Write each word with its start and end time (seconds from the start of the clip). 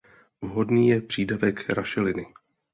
Vhodný 0.41 0.89
je 0.89 1.01
přídavek 1.01 1.69
rašeliny. 1.69 2.25